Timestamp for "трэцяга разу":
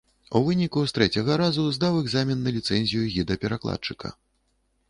0.97-1.65